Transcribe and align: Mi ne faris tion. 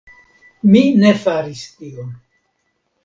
Mi 0.69 0.81
ne 1.03 1.11
faris 1.25 1.63
tion. 1.77 2.09